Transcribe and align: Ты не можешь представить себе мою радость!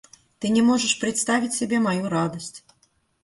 Ты 0.39 0.49
не 0.49 0.63
можешь 0.63 0.99
представить 0.99 1.53
себе 1.53 1.79
мою 1.79 2.09
радость! 2.09 2.63